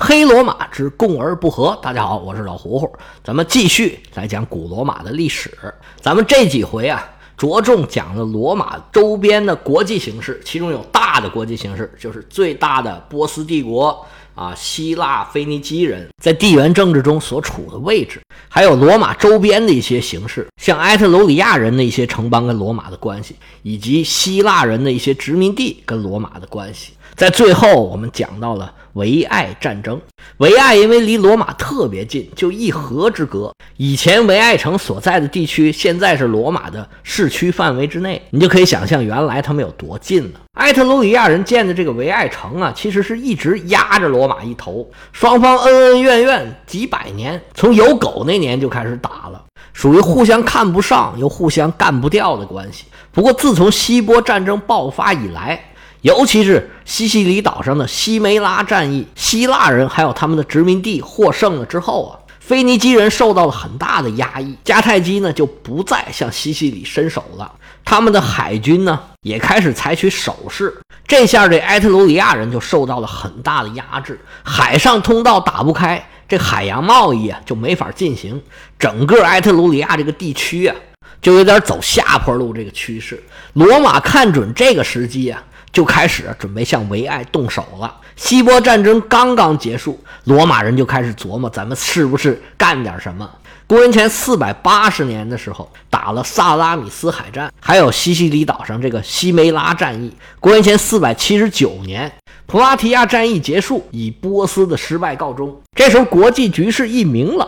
[0.00, 1.76] 黑罗马之共而不和。
[1.82, 2.88] 大家好，我是老胡胡，
[3.24, 5.52] 咱们继续来讲古罗马的历史。
[6.00, 7.04] 咱们这几回啊，
[7.36, 14.06] 着重讲了罗马周边的国际形势，其中有大的国际形势，就是最大的波斯帝国。
[14.36, 23.34] 啊，希腊、腓尼基人在地缘政治中所处的位置，还有罗马周边的一些形势，像埃特鲁里亚人的一些城邦跟罗马的关系，
[23.64, 26.92] 以及希腊人的一些殖民地跟罗马的关系。
[27.18, 30.00] 在最后，我们讲到了维埃战争。
[30.36, 33.52] 维埃因为离罗马特别近，就一河之隔。
[33.76, 38.22] 以前维埃城所在的地区，现在是罗马的市区范围之内。
[38.30, 40.40] 你就可以想象，原来他们有多近了。
[40.58, 49.42] 埃特鲁里亚人建的这个维埃城啊，其实是一直压着罗马一头，双方恩恩怨怨几百年，从有狗那年就开始打了，
[49.72, 52.84] 属于互相看不上又互相干不掉的关系。
[53.10, 55.67] 不过，自从希波战争爆发以来，
[56.02, 67.50] 尤其是西西里岛上的西梅拉战役，希腊人还有他们的殖民地获胜了之后啊，腓尼基人受到了很大的压抑，迦太基呢就不再向西西里伸手了，
[67.84, 70.72] 他们的海军呢也开始采取守势，
[71.04, 78.40] 这下这埃特鲁里亚人就受到了很大的压制，海上通道打不开，这海洋贸易啊就没法进行，
[78.78, 80.76] 整个埃特鲁里亚这个地区啊
[81.20, 83.20] 就有点走下坡路这个趋势，
[83.54, 85.42] 罗马看准这个时机啊。
[85.72, 87.94] 就开始准备向维埃动手了。
[88.16, 93.28] 希波战争刚刚结束，罗马人就开始琢磨，咱们是不是干点什么？
[93.66, 100.10] 公元前四百八十年的时候，打了萨拉米斯海战，还有西西里岛上这个西梅拉战役。
[100.40, 102.10] 公元前四百七十九年，
[102.46, 105.54] 普拉提亚战役结束，以波斯的失败告终。
[105.76, 107.46] 这时候国际局势一明朗。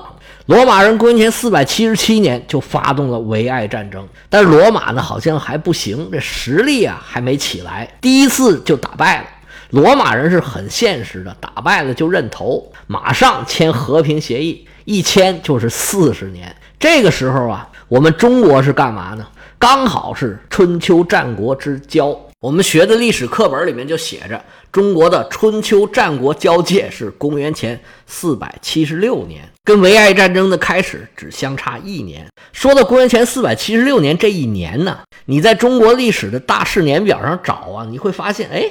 [0.50, 9.26] 罗马人公元前四百七十七年就发动了维埃战争，但是罗马呢好像还不行，这实力啊还没起来，第一次就打败了。
[9.68, 16.52] 罗马人是很现实的，打败了就认头，马上签和平协议，一签就是四十年。
[16.80, 19.24] 这个时候啊，我们中国是干嘛呢？
[19.56, 22.18] 刚好是春秋战国之交。
[22.40, 24.42] 我们学的历史课本里面就写着，
[24.72, 32.26] 中国的春秋战国交界是公元前四百七十六年，跟维埃战争的开始只相差一年。
[32.50, 38.64] 说到公元前四百七十六年这一年呢，你在中国历史的大事年表上找啊，你会发现，哎，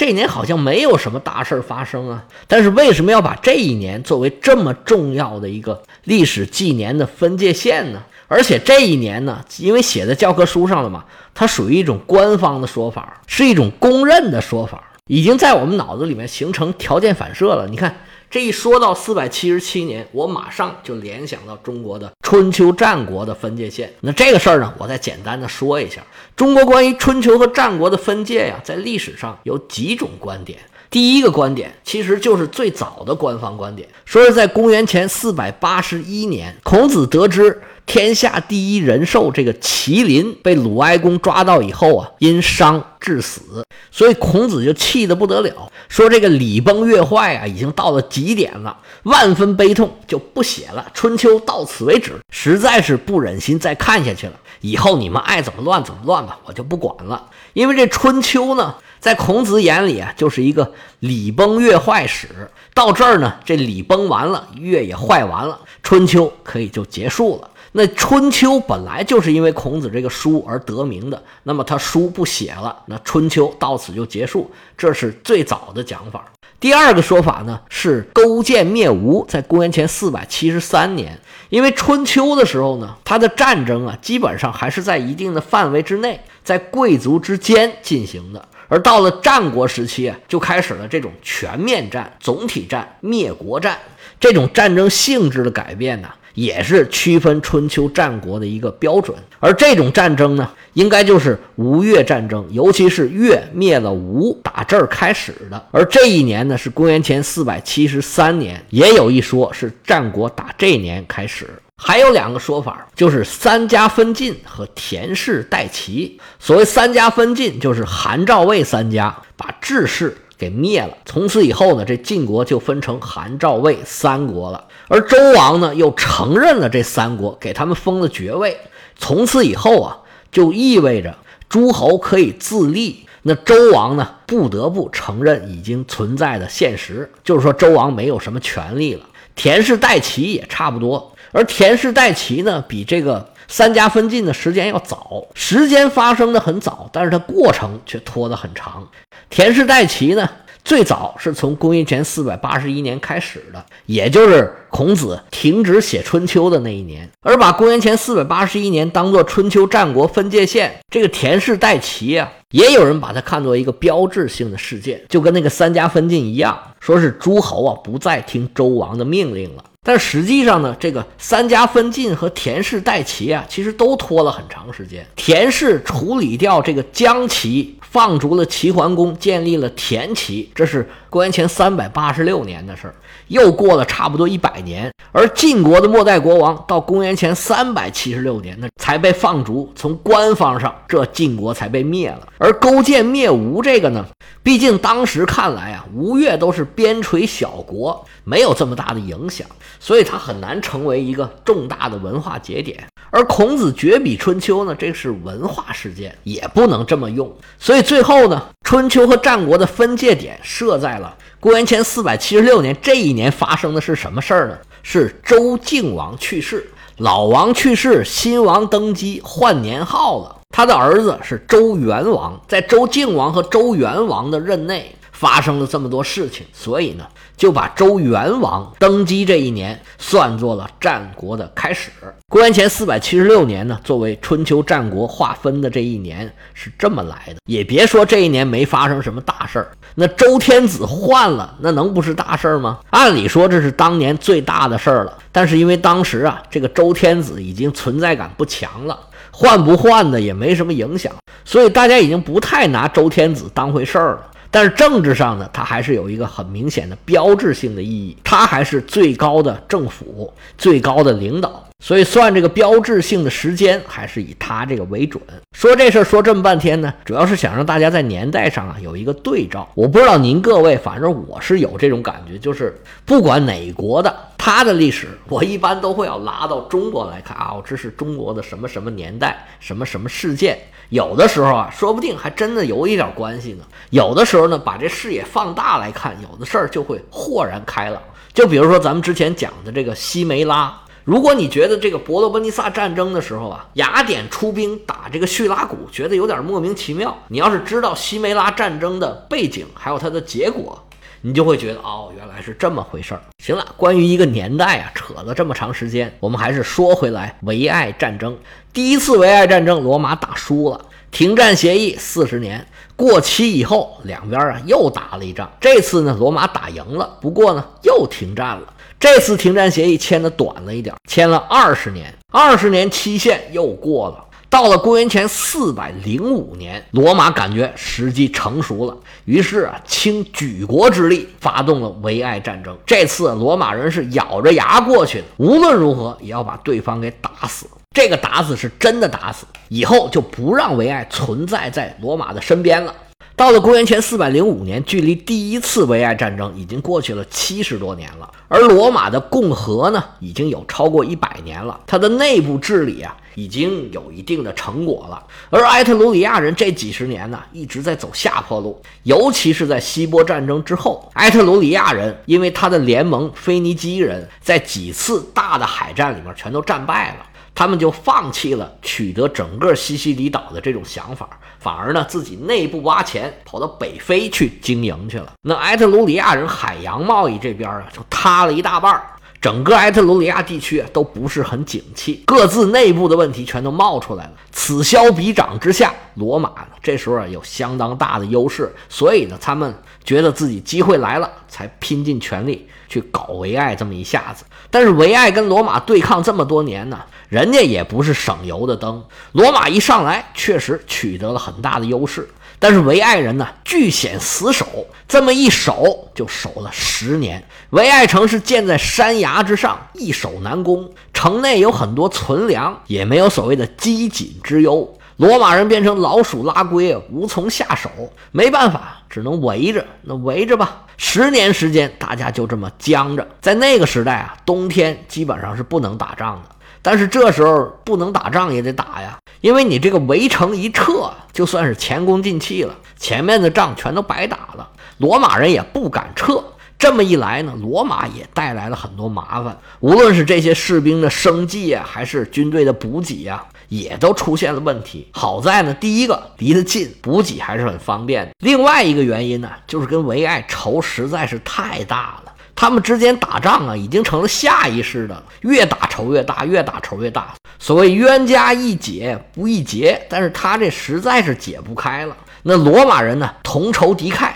[0.00, 2.24] 这一年好像没有什么大事发生啊。
[2.48, 8.02] 但是为什么要把这一年作为这么重要的一个历史纪年的分界线呢？
[8.26, 17.68] 而且这一年呢，因为写在教科书上了嘛，它属于一种官方的说法，是一种公认的说法，已经在我们脑子里面形成条件反射了。
[17.68, 17.94] 你看，
[18.30, 23.92] 这一说到四百七十七年，我马上就联想到中国的春秋战国的分界线。
[24.02, 26.00] 那这个事儿呢，我再简单的说一下，
[26.36, 30.60] 中国关于春秋和战国的分界呀，在历史上有几种观点。
[30.90, 37.62] 第一个观点其实就是最早的官方观点，说是在公元前四百八十一年，孔子得知。
[37.86, 50.86] 天下第一人兽这个麒麟被鲁哀公抓到以后啊，因伤致死，所以孔子就气得不得了，说这个礼崩乐坏啊，已经到了极点了，万分悲痛，就不写了。
[50.94, 54.34] 春秋到此为止，实在是不忍心再看下去了。
[54.60, 57.28] 以后你们爱怎么乱怎么乱吧，我就不管了。
[57.54, 62.28] 因为这春秋呢，在孔子眼里啊，就是一个礼崩乐坏史。
[62.72, 67.50] 到这儿呢，这礼崩完了，乐也坏完了，春秋可以就结束了。
[67.72, 76.24] 那春秋本来就是因为孔子这个书而得名的，那么他书不写了，那春秋到此就结束，这是最早的讲法。
[76.58, 81.18] 第二个说法呢是勾践灭吴，在公元前四百七十三年，
[81.48, 93.78] 因为春秋的时候呢，他的战争啊基本上还是在一定的范围之内，在贵族之间进行的，而到了战国时期啊，就开始了这种全面战、总体战、灭国战
[94.18, 96.08] 这种战争性质的改变呢。
[96.34, 105.66] 也是区分春秋战国的一个标准，而这种战争呢，应该就是吴越战争，尤其是越灭了吴，打这儿开始的。
[105.70, 111.48] 而这一年呢，是公元前四百七十三年，也有一说是战国打这年开始。
[111.82, 116.20] 还有两个说法，就是三家分晋和田氏代齐。
[116.38, 120.14] 所谓三家分晋，就是韩赵魏三家把智氏。
[120.40, 124.64] 给灭了，从此以后呢，这晋国就分成韩、赵、魏三国了。
[124.88, 128.56] 而周王呢，又承认了这三国，给他们封了爵位。
[128.96, 129.98] 从此以后啊，
[130.32, 131.14] 就意味着
[131.50, 133.04] 诸侯可以自立。
[133.22, 139.04] 那周王呢，不得不承认已经存在的现实，就是说周王没有什么权利了。
[139.34, 148.88] 田氏代齐也差不多，而田氏代齐呢，比这个三家分晋的时间要早，时间发生的很早，但是它过程却拖得很长。
[149.28, 150.28] 田氏代齐呢，
[150.64, 157.08] 最早是从公元前四百八十一年开始的，也就是孔子停止写《春秋》的那一年。
[157.22, 169.64] 而把公元前四百八十一年当做春秋战国分界线，这个田氏代齐啊，也有人把它看作一个标志性的事件，就跟那个三家分晋一样，说是诸侯啊不再听周王的命令了。
[169.82, 175.06] 但实际上呢，这个三家分晋和田氏代齐啊，其实都拖了很长时间。
[175.16, 182.94] 田氏处理掉这个姜齐，放逐了齐桓公，建立了田齐，这是公元前三百八十六年的事儿。
[183.26, 189.70] 又过了差不多一百年，而晋国的末代国王到公元前三百七十六年，呢才被放逐。
[189.74, 192.26] 从官方上，这晋国才被灭了。
[192.38, 194.04] 而勾践灭吴这个呢，
[194.42, 199.46] 毕竟当时看来啊，吴越都是边陲小国，没有这么大的影响，
[199.78, 202.86] 所以它很难成为一个重大的文化节点。
[203.10, 207.30] 而孔子绝笔春秋呢，这是文化事件，也不能这么用。
[207.58, 212.74] 所以最后呢，春秋和战国的分界点设在了公元前四百七十六年。
[212.80, 214.58] 这一年发生的是什么事儿呢？
[214.82, 220.39] 是周敬王去世，老王去世，新王登基，换年号了。
[220.50, 224.94] 他的儿子是周元王，在周敬王和周元王的任内。
[225.20, 227.06] 发生了这么多事情，所以呢，
[227.36, 231.90] 就把周元王登基这一年算作了战国的开始。
[232.30, 237.36] 公元前四百七十六年呢，作为春秋战国划分的这一年是这么来的。
[237.44, 242.78] 也别说这一年没发生什么大事儿，那周天子换了，那能不是大事儿吗？
[242.88, 248.98] 按理说这是当年最大的事儿了，但是因为当时啊，这个周天子已经存在感不强了，
[249.30, 251.12] 换不换的也没什么影响，
[251.44, 254.29] 所以大家已经不太拿周天子当回事儿了。
[254.50, 265.22] 但是政治上呢，它还是有一个很明显的标志性的意义，它还是最高的政府、最高的领导，所以算这个标志性的时间，还是以它这个为准。
[265.56, 269.68] 说这事儿说这么半天呢，主要是想让大家在年代上啊有一个对照。
[269.74, 280.58] 我不知道您各位，反正我是有这种感觉，就是不管哪国的，它的历史，我一般都会要拉到中国来看啊，这是中国的什么什么年代，什么什么事件。
[280.90, 283.64] 有的时候啊，说不定还真的有一点关系呢。
[283.90, 288.02] 有的时候呢，把这视野放大来看，有的事儿就会豁然开朗。
[288.32, 297.16] 就比如说咱们之前讲的这个西梅拉，如果你觉得这个伯罗奔尼撒战争的时候啊，雅典出兵打这个叙拉古，觉得有点莫名其妙。
[297.28, 300.86] 你要是知道西梅拉战争的背景，还有它的结果。
[301.22, 303.20] 你就会觉得哦，原来是这么回事儿。
[303.42, 308.36] 行了，关于一个年代啊，扯了这么长时间，我们还是说回来，维埃战争。
[308.72, 310.80] 第一次维埃战争，罗马打输了，
[311.10, 315.50] 停战协议四十年过期以后，两边啊又打了一仗。
[315.60, 318.74] 这次呢，罗马打赢了，不过呢又停战了。
[318.98, 324.24] 这次停战协议签的短了一点，签了二十年，二十年期限又过了。
[324.50, 332.76] 到了公元前四百零五年，罗马感觉时机成熟了，于是啊，倾举国之力发动了维埃战争。
[332.84, 337.64] 这次罗马人是咬着牙过去的，无论如何也要把对方给打死。
[337.94, 342.92] 这个打死是真的打死，以后就不让维埃存在在罗马的身边了。
[343.40, 355.24] 到了公元前四百零五年，距离第一次维埃战争已经过去了七十多年了，而罗马的共和呢，已经有超过一百年了，它的内部治理啊，已经有一定的成果了。
[355.48, 367.26] 而埃特鲁里亚人这几十年呢，一直在走下坡路，尤其是在希波战争之后，埃特鲁里亚人因为他的联盟腓尼基人在几次大的海战里面全都战败了。
[367.54, 371.28] 他们就放弃了取得整个西西里岛的这种想法，
[371.58, 375.32] 反而呢自己内部挖钱，跑到北非去经营去了。
[375.42, 379.02] 那埃特鲁里亚人海洋贸易这边啊，就塌了一大半。
[379.40, 384.32] 整个埃特鲁里亚地区都不是很景气，各自内部的问题全都冒出来了。
[384.52, 386.52] 此消彼长之下，罗马
[386.82, 394.44] 这时候啊有相当大的优势，所以呢，他们觉得自己机会来了，才拼尽全力去搞维埃这么一下子。
[394.70, 397.00] 但是维埃跟罗马对抗这么多年呢？
[397.30, 402.28] 人家也不是省油的灯，罗马一上来确实取得了很大的优势，
[402.58, 404.66] 但是维埃人呢据险死守，
[405.06, 407.46] 这么一守就守了十年。
[407.70, 414.98] 维埃城是建在山崖之上，易守难攻，城内有很多存粮，也没有所谓的饥馑之忧。
[415.20, 417.90] 罗马人变成老鼠拉龟，无从下手，
[418.32, 419.84] 没办法，只能围着。
[420.00, 423.28] 那围着吧，十年时间，大家就这么僵着。
[423.42, 426.56] 在那个时代啊，冬天基本上是不能打仗的。
[426.80, 434.66] 但是这时候不能打仗也得打呀，因为你这个围城一撤，就算是前功尽弃了，前面的仗全都白打了。
[434.96, 436.42] 罗马人也不敢撤，
[436.78, 445.08] 这么一来呢，罗马也带来了很多麻烦，无论是这些士兵的生计啊，还是军队的补给啊，也都出现了问题。
[445.12, 448.32] 好在呢，第一个离得近，补给还是很方便的。
[448.40, 452.32] 另外一个原因呢，就是跟维埃仇实在是太大了。
[452.54, 457.32] 他们之间打仗啊，已经成了下意识的，越打仇越大，越打仇越大。
[457.58, 462.14] 所谓冤家宜解不宜结，但是他这实在是解不开了。
[462.42, 464.30] 那罗马人呢，同仇敌忾，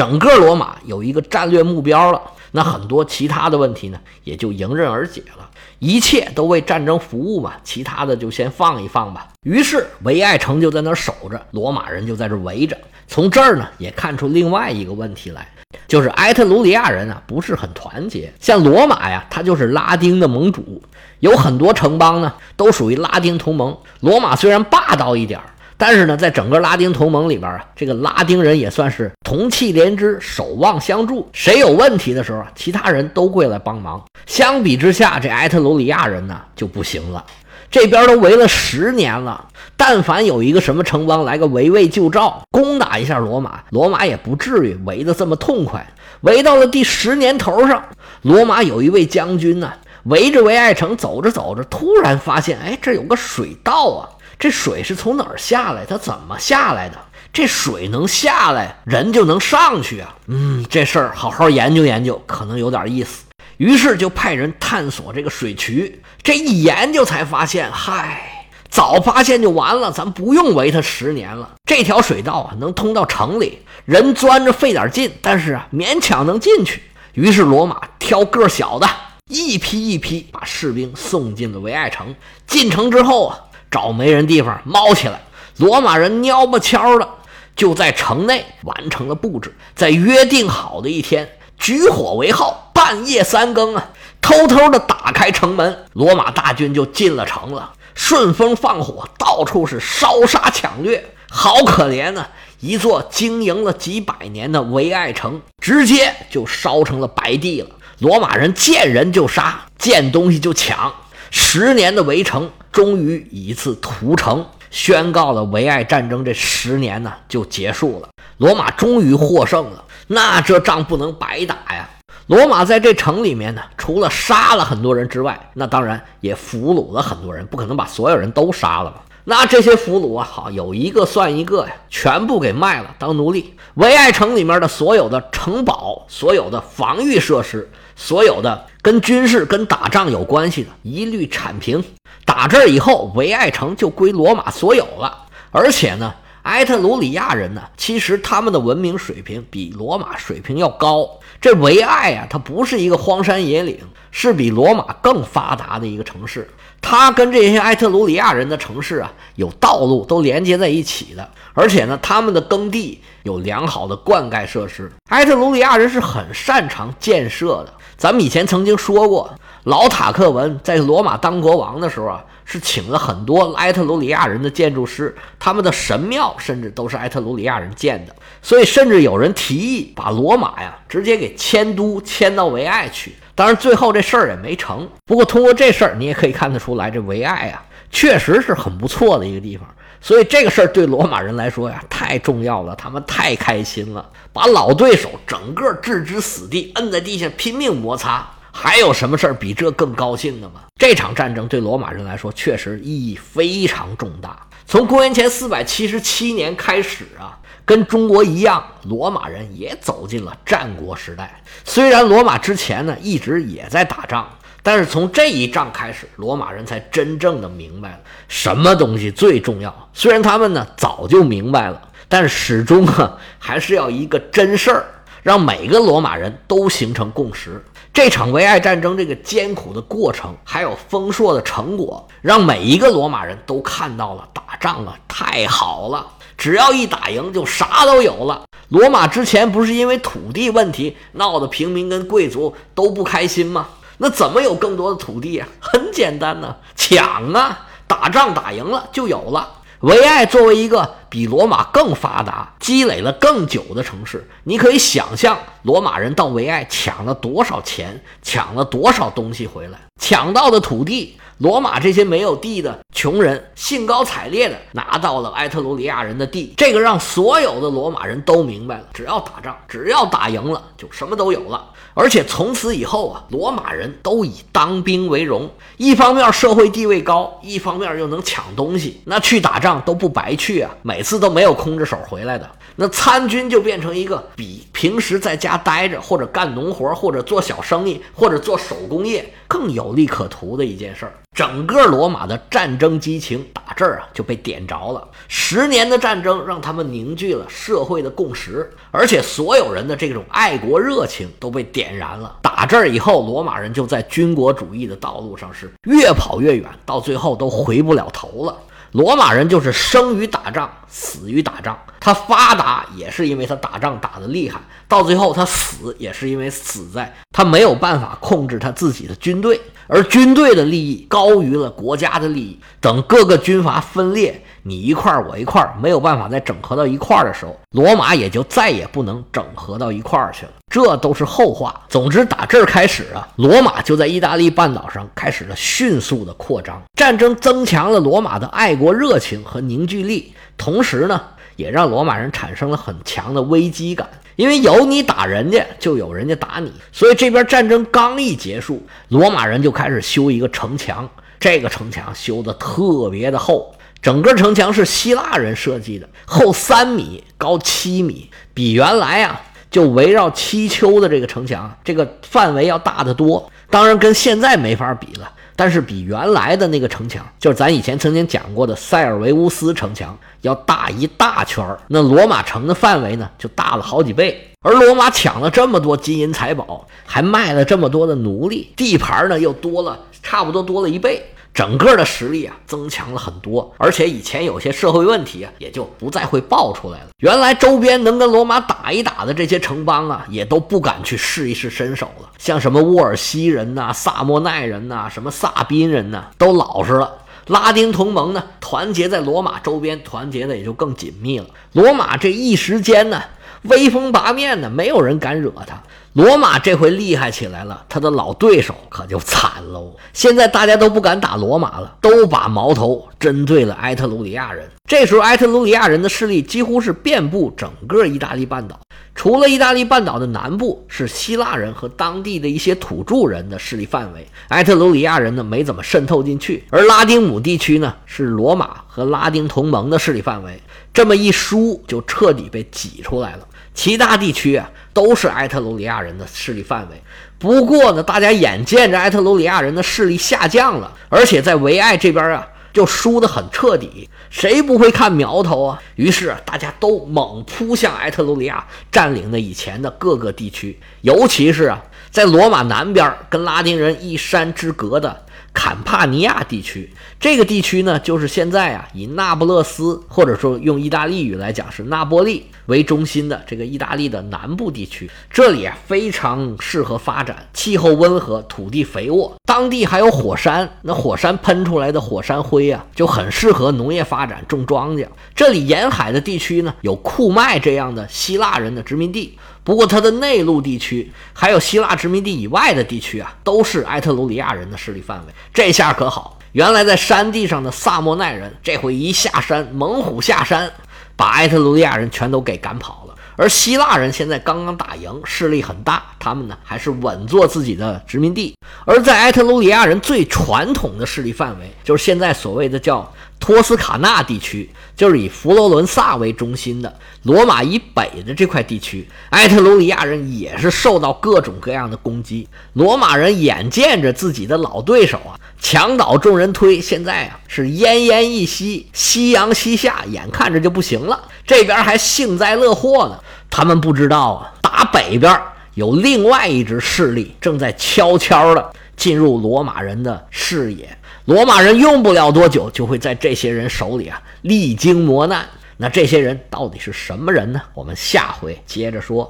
[0.00, 2.22] 整个罗马有一个战略目标了。
[2.52, 5.46] 那很多其他的问题呢，也就迎刃而解了。
[5.78, 9.28] 一切都为战争服务嘛，其他的就先放一放吧。
[9.42, 12.74] 于是维埃城就在那儿守着，罗马人就在这围着。
[13.06, 15.46] 从这儿呢，也看出另外一个问题来。
[15.86, 18.32] 就是埃特鲁里亚人啊，不是很团结。
[18.40, 20.82] 像罗马呀，它就是拉丁的盟主，
[21.18, 23.76] 有很多城邦呢，都属于拉丁同盟。
[24.00, 25.44] 罗马虽然霸道一点儿，
[25.80, 31.26] 但是呢，在整个拉丁同盟里边啊，这个拉丁人也算是同气连枝、守望相助。
[31.32, 34.04] 谁有问题的时候，其他人都会来帮忙。
[34.26, 37.24] 相比之下，这埃特鲁里亚人呢就不行了。
[37.70, 39.42] 这边都围了十年了，
[39.74, 45.90] 但凡有一个什么城邦来个围魏救赵，攻打一下罗马，罗马也不至于围得这么痛快。
[46.20, 47.82] 围到了第十年头上，
[48.20, 49.72] 罗马有一位将军呢，
[50.02, 54.04] 围着维埃城走着走着，突然发现，哎，这有个水道啊！
[54.40, 55.84] 这水是从哪儿下来？
[55.84, 56.96] 它怎么下来的？
[57.30, 60.16] 这水能下来，人就能上去啊！
[60.26, 63.24] 嗯，这事儿好好研究研究，可能有点意思。
[63.58, 71.50] 于是就派人探索这个水渠，这一研究才发现，嗨，早发现就完了，咱不用围它十年了。
[71.66, 76.82] 这条水道啊，能通到城里，人钻着费点劲，但是啊，勉强能进去。
[77.12, 78.88] 于是罗马挑个小的，
[79.28, 82.14] 一批一批把士兵送进了维埃城。
[82.46, 83.38] 进城之后啊，
[83.70, 85.20] 找没人地方猫起来。
[85.56, 87.08] 罗马人蔫不悄的
[87.54, 91.28] 就在城内完成了布置，在约定好的一天。
[91.58, 93.90] 举火为号，半夜三更啊，
[94.22, 97.74] 偷偷的打开城门，罗马大军就进了城了。
[97.94, 102.26] 顺风放火，到处是烧杀抢掠，好可怜呐！
[102.60, 107.68] 一座经营了几百年的维埃城，直接就烧成了白地了。
[107.98, 110.94] 罗马人见人就杀，见东西就抢，
[111.30, 118.08] 十年的围城，终于一次屠城宣告了维埃战争这十年呢就结束了。
[118.38, 119.84] 罗马终于获胜了。
[120.08, 121.88] 那这仗不能白打呀！
[122.26, 129.02] 罗马在这城里面呢，除了杀了很多人之外，那当然也俘虏了很多人，不可能把所有人都杀了吧？
[129.24, 133.54] 那这些俘虏啊，好有一个算一个呀，全部给卖了当奴隶。
[133.74, 137.70] 维埃城里面的所有的城堡、所有的防御设施、
[138.02, 141.84] 所有的跟军事、跟打仗有关系的，一律铲平。
[142.24, 146.14] 打这儿以后，维爱城就归罗马所有了，而且呢。
[146.42, 151.08] 埃特鲁里亚人呢，其实他们的文明水平比罗马水平要高。
[151.40, 153.78] 这维埃啊，它不是一个荒山野岭，
[154.10, 156.48] 是比罗马更发达的一个城市。
[156.80, 164.90] 它跟这些埃特鲁里亚人的城市啊，有道路都连接在一起的，而且呢，他们的耕地有良好的灌溉设施。
[165.10, 167.74] 埃特鲁里亚人是很擅长建设的。
[167.98, 169.30] 咱们以前曾经说过，
[169.64, 172.24] 老塔克文在罗马当国王的时候啊。
[172.52, 183.14] 是请了很多埃特鲁里亚人的建筑师，他们的神庙甚至都是埃特鲁里亚人建的，所以甚至有人提议把罗马呀直接给迁都迁到维埃去。
[183.36, 184.88] 当然最后这事儿也没成。
[185.06, 189.64] 不过通过这事儿，你也可以看得出来，这维埃呀确实是很不错的一个地方。
[190.00, 198.28] 所以这个事儿对罗马人来说呀太重要了，他们太开心了，把老对手整个置之死地，摁在地下拼命摩擦。
[198.52, 200.62] 还有什么事儿比这更高兴的吗？
[200.78, 204.46] 这场战争对罗马人来说确实意义非常重大。
[204.66, 211.42] 从公元前四百七十七年开始啊，跟中国一样，罗马人也走进了战国时代。
[211.64, 214.28] 虽然罗马之前呢一直也在打仗，
[214.62, 219.90] 但是从这一仗开始，罗马人才真正的明白了什么东西最重要。
[219.92, 224.84] 虽然他们呢早就明白了，但始终啊还是要一个真事儿，
[225.22, 227.64] 让每个罗马人都形成共识。
[227.92, 236.06] 这场维埃战争，这个艰苦的过程，还有丰硕的成果，让每一个罗马人都看到了打仗啊，太好了！
[236.38, 238.42] 只要一打赢，就啥都有了。
[238.68, 243.68] 罗马之前不是因为土地问题闹得平民跟贵族都不开心吗？
[243.98, 245.48] 那怎么有更多的土地啊？
[245.60, 247.66] 很简单呢，抢啊！
[247.86, 249.56] 打仗打赢了就有了。
[249.80, 271.70] 维埃作为一个比罗马更发达、积累了更久的城市，你可以想象罗马人到维埃抢了多少钱，抢了多少东西回来，抢到的土地，罗马这些没有地的穷人兴高采烈地拿到了埃特鲁里亚人的地，这个让所有的罗马人都明白了：只要打仗，只要打赢了，就什么都有了。
[271.92, 282.46] 而且从此以后啊，罗马人都以当兵为荣，一方面社会地位高，一方面又能抢东西，那去打仗都不白去啊，每每次都没有空着手回来的。
[282.76, 291.14] 那参军就变成一个比平时在家待着，或者干农活，或者做小生意，或者做手工业更有利可图的一件事儿。
[291.34, 295.08] 整个罗马的战争激情打这儿啊就被点着了。
[295.26, 302.36] 十年的战争让他们凝聚了社会的共识，而且所有人的这种爱国热情都被点燃了。
[302.42, 308.54] 打这儿以后，罗马人就在军国主义的道路上是越跑越远，到最后都回不了头了。
[308.92, 311.78] 罗马人就是生于打仗，死于打仗。
[312.00, 322.58] 他发达也是因为他打仗打得厉害，到最后他死也是因为死在他没有办法控制他自己的军队，而军队的利益高于了国家的利益。
[322.80, 330.52] 等各个军阀分裂，你一块儿我一块儿，没有办法再整合到一块儿的时候，罗马也就再也不能整合到一块儿去了。
[330.70, 331.80] 这都是后话。
[331.88, 336.80] 总之，打这儿开始啊，罗马就在意大利半岛上开始了迅速的扩张。
[336.94, 341.20] 战争增强了罗马的爱国热情和凝聚力，同时呢，
[341.56, 344.08] 也让罗马人产生了很强的危机感。
[344.36, 351.08] 因为有你打人家，就有人家打你，所以这边战争刚一结束，罗马人就开始修一个城墙。
[351.38, 359.40] 这个城墙修的特别的厚，整个城墙是希腊人设计的，厚三米，高七米，比原来啊。
[359.70, 363.48] 就围绕七丘的这个城墙，这个范围要大得多。
[363.70, 371.78] 当然跟现在没法比了，但是比原来的那个城墙，就是咱以前曾经讲过的塞尔维乌斯城墙，要大一大圈儿。
[371.86, 374.44] 那罗马城的范围呢，就大了好几倍。
[374.62, 381.24] 而罗马抢了这么多金银财宝，还卖了这么多的奴隶，地盘呢又多了，差不多多了一倍。
[381.52, 387.08] 整个的实力啊增强了很多，而且以前有些社会问题啊也就不再会爆出来了。
[387.18, 392.30] 原来周边能跟罗马打一打的这些城邦啊，也都不敢去试一试身手了。
[392.38, 397.12] 像什么沃尔西人呐、萨莫奈人呐、什么萨宾人呐，都老实了。
[397.46, 401.46] 拉丁同盟呢，团结在罗马周边，团结的也就更紧密了。
[401.72, 403.20] 罗马这一时间呢，
[403.62, 405.80] 威风八面的，没有人敢惹他。
[406.14, 409.94] 罗马这回厉害起来了，他的老对手可就惨喽。
[410.12, 414.68] 现在大家都不敢打罗马了，都把矛头针对了埃特鲁里亚人。
[414.88, 418.80] 这时候，埃特鲁里亚人的势力几乎是遍布整个意大利半岛，
[419.14, 426.64] 除了意大利半岛的南部是希腊人和当地的一些土著人的势力范围，埃特鲁里亚人呢没怎么渗透进去。
[426.70, 430.60] 而拉丁姆地区呢是罗马和拉丁同盟的势力范围，
[430.92, 433.46] 这么一输就彻底被挤出来了。
[433.74, 434.70] 其他地区啊。
[434.92, 437.00] 都是埃特鲁里亚人的势力范围。
[437.38, 444.10] 不过呢，大家眼见着埃特鲁里亚人的势力下降了，而且在维埃这边啊，就输得很彻底。
[444.30, 445.80] 谁不会看苗头啊？
[445.94, 455.24] 于是大家都猛扑向埃特鲁里亚占领的以前的各个地区，尤其是啊，在罗马南边跟拉丁人一山之隔的。
[455.52, 465.10] 坎帕尼亚地区，这个地区呢，就是现在啊，以那不勒斯或者说用意大利语来讲是那波利为中心的这个意大利的南部地区。
[465.30, 475.06] 这里啊非常适合发展，气候温和，土地肥沃，当地还有火山，那火山喷出来的火山灰啊，就很适合农业发展，种庄稼。
[475.34, 479.36] 这里沿海的地区呢，有库麦这样的希腊人的殖民地。
[479.62, 485.32] 不过，它的内陆地区还有希腊殖民地以外的地区啊，都是埃特鲁里亚人的势力范围。
[485.52, 490.72] 这下可好，原来在山地上的萨莫奈人，这回一下山，猛虎下山，
[491.14, 493.14] 把埃特鲁里亚人全都给赶跑了。
[493.36, 498.54] 而希腊人现在刚刚打赢，势力很大，他们呢还是稳坐自己的殖民地。
[498.84, 503.12] 而在埃特鲁里亚人最传统的势力范围，就是现在所谓的叫。
[503.40, 512.46] 托斯卡纳地区就是以佛罗伦萨为中心的罗马以北的这块地区，埃特鲁里亚人也是受到各种各样的攻击。
[512.74, 521.28] 罗马人眼见着自己的老对手啊，墙倒众人推，现在啊是奄奄一息，夕阳西下，眼看着就不行了。
[521.46, 525.40] 这边还幸灾乐祸呢，他们不知道啊，打北边
[525.74, 530.96] 有另外一支势力正在悄悄的进入罗马人的视野。
[531.24, 535.44] 罗马人用不了多久就会在这些人手里啊历经磨难。
[535.76, 537.60] 那这些人到底是什么人呢？
[537.74, 539.28] 我们下回接着说。